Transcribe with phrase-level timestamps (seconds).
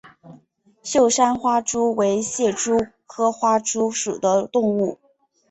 [0.81, 4.97] 秀山花蛛为蟹蛛科花蛛属的动物。